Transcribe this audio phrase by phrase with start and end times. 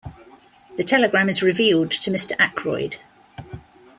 [0.77, 2.31] The telegram is revealed to Mr.
[2.39, 2.97] Ackroyd.